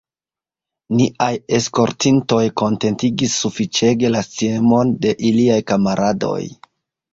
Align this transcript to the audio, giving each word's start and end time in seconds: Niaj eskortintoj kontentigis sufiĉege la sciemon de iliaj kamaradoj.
Niaj 1.01 1.35
eskortintoj 1.57 2.39
kontentigis 2.63 3.37
sufiĉege 3.43 4.13
la 4.17 4.25
sciemon 4.31 4.97
de 5.07 5.15
iliaj 5.33 5.63
kamaradoj. 5.71 6.43